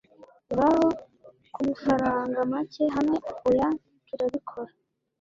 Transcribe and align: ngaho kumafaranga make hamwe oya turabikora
ngaho 0.51 0.87
kumafaranga 1.53 2.37
make 2.51 2.83
hamwe 2.95 3.17
oya 3.47 3.67
turabikora 4.07 4.71